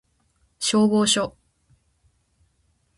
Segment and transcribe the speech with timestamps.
[0.59, 1.35] 消防署